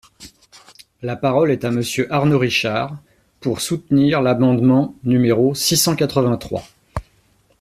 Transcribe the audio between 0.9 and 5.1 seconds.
La parole est à Monsieur Arnaud Richard, pour soutenir l’amendement